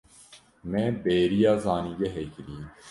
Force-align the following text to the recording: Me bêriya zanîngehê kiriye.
Me 0.69 0.81
bêriya 1.03 1.53
zanîngehê 1.63 2.23
kiriye. 2.33 2.65